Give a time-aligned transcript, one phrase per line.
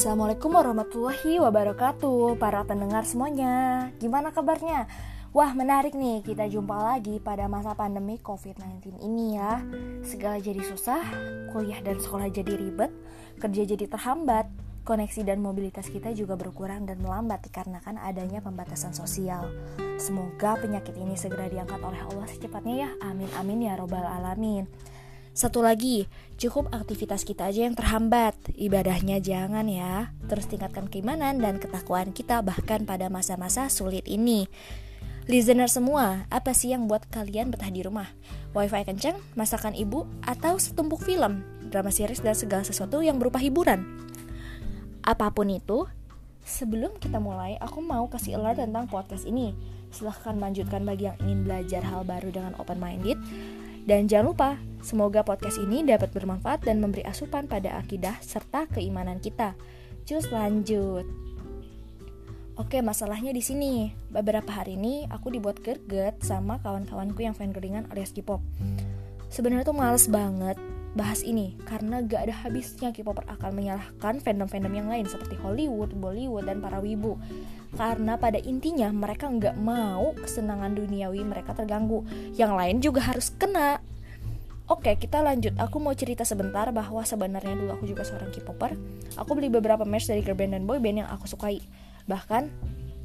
[0.00, 3.84] Assalamualaikum warahmatullahi wabarakatuh Para pendengar semuanya.
[4.00, 4.88] Gimana kabarnya?
[5.36, 9.60] Wah menarik nih kita jumpa lagi pada masa pandemi COVID-19 ini ya.
[10.00, 11.04] Segala jadi susah,
[11.52, 12.88] kuliah dan sekolah jadi ribet
[13.44, 14.48] Kerja jadi terhambat
[14.88, 19.52] Koneksi dan mobilitas kita juga berkurang dan melambat dikarenakan adanya pembatasan sosial.
[20.00, 22.90] Semoga penyakit ini segera diangkat oleh Allah secepatnya ya.
[23.04, 24.64] Amin amin ya robbal alamin
[25.30, 26.10] satu lagi,
[26.42, 28.34] cukup aktivitas kita aja yang terhambat.
[28.58, 30.10] Ibadahnya jangan ya.
[30.26, 34.50] Terus tingkatkan keimanan dan ketakwaan kita bahkan pada masa-masa sulit ini.
[35.30, 38.10] Listener semua, apa sih yang buat kalian betah di rumah?
[38.50, 43.86] Wifi kenceng, masakan ibu, atau setumpuk film, drama series dan segala sesuatu yang berupa hiburan?
[45.06, 45.86] Apa pun itu,
[46.42, 49.54] sebelum kita mulai, aku mau kasih alert tentang podcast ini.
[49.94, 53.18] Silahkan lanjutkan bagi yang ingin belajar hal baru dengan open minded
[53.90, 54.50] dan jangan lupa,
[54.86, 59.58] semoga podcast ini dapat bermanfaat dan memberi asupan pada akidah serta keimanan kita.
[60.06, 61.02] Cus lanjut.
[62.54, 63.90] Oke, masalahnya di sini.
[64.06, 68.38] Beberapa hari ini aku dibuat gerget sama kawan-kawanku yang fangirlingan alias K-pop.
[69.26, 70.54] Sebenarnya tuh males banget
[70.90, 76.46] bahas ini karena gak ada habisnya K-popper akan menyalahkan fandom-fandom yang lain seperti Hollywood, Bollywood,
[76.46, 77.18] dan para wibu.
[77.74, 82.02] Karena pada intinya mereka nggak mau kesenangan duniawi mereka terganggu.
[82.34, 83.78] Yang lain juga harus kena.
[84.70, 85.54] Oke, kita lanjut.
[85.58, 88.78] Aku mau cerita sebentar bahwa sebenarnya dulu aku juga seorang K-popper.
[89.18, 91.58] Aku beli beberapa merch dari girl band dan boy band yang aku sukai.
[92.06, 92.50] Bahkan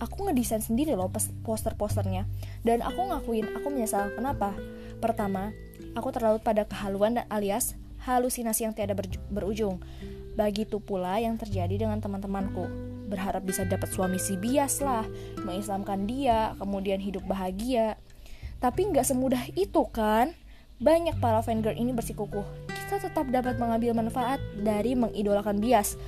[0.00, 1.12] aku ngedesain sendiri loh
[1.44, 2.24] poster-posternya.
[2.64, 4.08] Dan aku ngakuin aku menyesal.
[4.16, 4.56] Kenapa?
[5.04, 5.52] Pertama,
[5.98, 7.74] Aku terlalu pada kehaluan dan alias
[8.06, 8.94] halusinasi yang tiada
[9.28, 9.82] berujung.
[10.38, 12.89] Begitu pula yang terjadi dengan teman-temanku.
[13.10, 15.02] Berharap bisa dapat suami si bias lah,
[15.42, 17.98] mengislamkan dia, kemudian hidup bahagia.
[18.62, 20.30] Tapi nggak semudah itu kan?
[20.78, 22.46] Banyak para fangirl ini bersikukuh.
[22.70, 25.98] Kita tetap dapat mengambil manfaat dari mengidolakan bias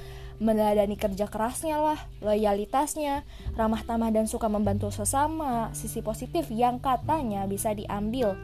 [0.42, 3.22] meneladani kerja kerasnya lah, loyalitasnya,
[3.54, 8.34] ramah tamah dan suka membantu sesama, sisi positif yang katanya bisa diambil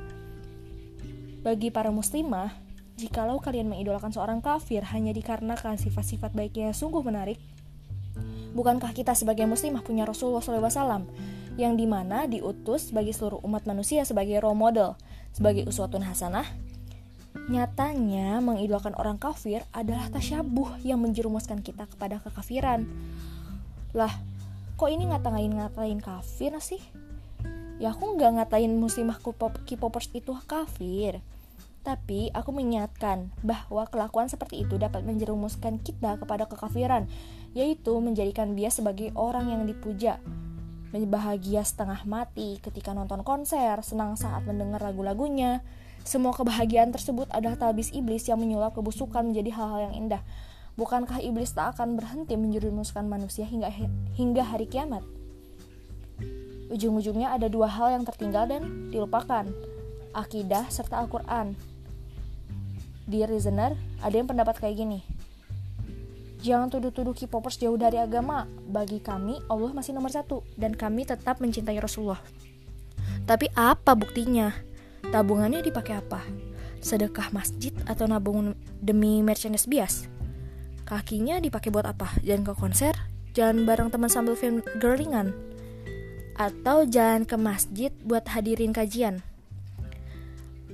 [1.49, 2.50] bagi para muslimah,
[2.99, 7.38] jikalau kalian mengidolakan seorang kafir hanya dikarenakan sifat-sifat baiknya yang sungguh menarik,
[8.59, 11.07] bukankah kita sebagai muslimah punya Rasulullah SAW
[11.55, 14.99] yang di mana diutus bagi seluruh umat manusia sebagai role model,
[15.31, 16.47] sebagai uswatun hasanah?
[17.47, 22.91] Nyatanya, mengidolakan orang kafir adalah tasyabuh yang menjerumuskan kita kepada kekafiran.
[23.95, 24.11] Lah,
[24.75, 26.83] kok ini ngatain-ngatain kafir sih?
[27.79, 31.23] ya aku nggak ngatain muslimah K-popers itu kafir
[31.88, 37.09] tapi aku mengingatkan bahwa kelakuan seperti itu dapat menjerumuskan kita kepada kekafiran,
[37.56, 40.21] yaitu menjadikan dia sebagai orang yang dipuja,
[40.93, 45.65] bahagia setengah mati ketika nonton konser, senang saat mendengar lagu-lagunya.
[46.04, 50.21] Semua kebahagiaan tersebut adalah talbis iblis yang menyulap kebusukan menjadi hal-hal yang indah.
[50.77, 53.72] Bukankah iblis tak akan berhenti menjerumuskan manusia hingga
[54.16, 55.04] hingga hari kiamat?
[56.69, 59.48] Ujung-ujungnya ada dua hal yang tertinggal dan dilupakan,
[60.12, 61.78] akidah serta Al-Quran.
[63.09, 63.73] Di Reasoner,
[64.05, 65.01] ada yang pendapat kayak gini.
[66.45, 68.45] Jangan tuduh-tuduh K-popers jauh dari agama.
[68.69, 72.21] Bagi kami, Allah masih nomor satu, dan kami tetap mencintai Rasulullah.
[73.25, 74.53] Tapi apa buktinya?
[75.09, 76.21] Tabungannya dipakai apa?
[76.85, 80.05] Sedekah masjid atau nabung demi merchandise bias?
[80.85, 82.13] Kakinya dipakai buat apa?
[82.21, 82.93] Jalan ke konser?
[83.33, 85.49] Jalan bareng teman sambil film girlingan?
[86.39, 89.21] atau jalan ke masjid buat hadirin kajian.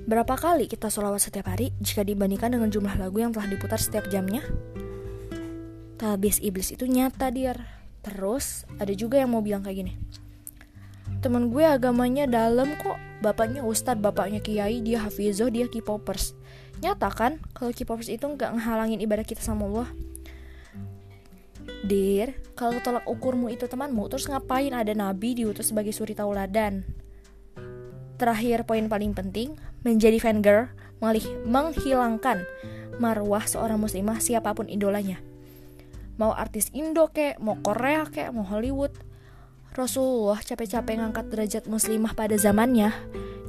[0.05, 4.05] Berapa kali kita sholawat setiap hari jika dibandingkan dengan jumlah lagu yang telah diputar setiap
[4.13, 4.45] jamnya?
[5.97, 7.57] Talbis iblis itu nyata dir.
[8.05, 9.93] Terus ada juga yang mau bilang kayak gini.
[11.25, 13.01] Temen gue agamanya dalam kok.
[13.25, 16.37] Bapaknya ustadz, bapaknya kiai, dia hafizoh, dia kipopers.
[16.85, 19.89] Nyata kan kalau kipopers itu nggak ngehalangin ibadah kita sama Allah.
[21.81, 26.85] Dir, kalau tolak ukurmu itu temanmu, terus ngapain ada nabi diutus sebagai suri tauladan?
[28.21, 32.41] Terakhir, poin paling penting, menjadi fangirl malih menghilangkan
[32.97, 35.21] marwah seorang muslimah siapa pun idolanya.
[36.17, 38.91] Mau artis Indo kek, mau Korea kek, mau Hollywood.
[39.75, 42.95] Rasulullah capek-capek ngangkat derajat muslimah pada zamannya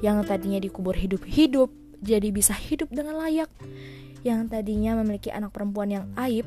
[0.02, 1.70] yang tadinya dikubur hidup-hidup
[2.02, 3.48] jadi bisa hidup dengan layak.
[4.26, 6.44] Yang tadinya memiliki anak perempuan yang aib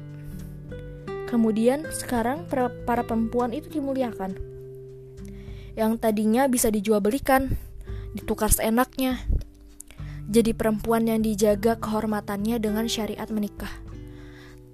[1.29, 4.33] Kemudian sekarang para, perempuan itu dimuliakan.
[5.77, 7.53] Yang tadinya bisa dijual belikan,
[8.17, 9.21] ditukar seenaknya.
[10.29, 13.71] Jadi perempuan yang dijaga kehormatannya dengan syariat menikah.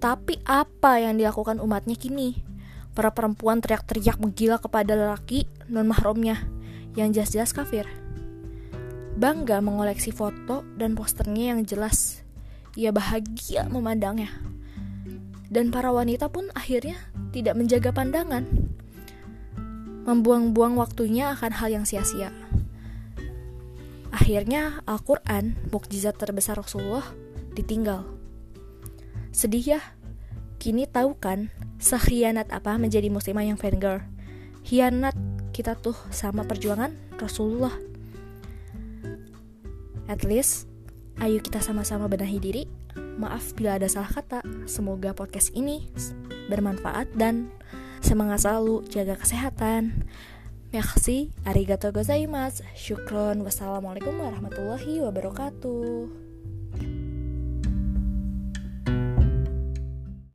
[0.03, 2.43] Tapi apa yang dilakukan umatnya kini?
[2.91, 6.43] Para perempuan teriak-teriak menggila kepada lelaki non mahramnya
[6.99, 7.87] yang jelas-jelas kafir.
[9.15, 12.19] Bangga mengoleksi foto dan posternya yang jelas.
[12.75, 14.55] Ia bahagia memandangnya
[15.55, 16.99] dan para wanita pun akhirnya
[17.31, 18.43] tidak menjaga pandangan.
[20.05, 22.29] Membuang-buang waktunya akan hal yang sia-sia.
[24.15, 27.03] Akhirnya Al-Quran, mukjizat terbesar Rasulullah,
[27.51, 28.07] ditinggal.
[29.35, 29.81] Sedih ya?
[30.55, 31.51] Kini tahu kan,
[31.83, 33.99] sekhianat apa menjadi muslimah yang fangirl?
[34.63, 35.19] Hianat
[35.51, 37.75] kita tuh sama perjuangan Rasulullah.
[40.07, 40.71] At least,
[41.19, 42.63] ayo kita sama-sama benahi diri.
[42.95, 44.47] Maaf bila ada salah kata.
[44.63, 45.91] Semoga podcast ini
[46.47, 47.51] bermanfaat dan
[47.99, 50.07] semangat selalu jaga kesehatan.
[50.75, 56.24] Merci, arigato gozaimasu, syukron, wassalamualaikum warahmatullahi wabarakatuh.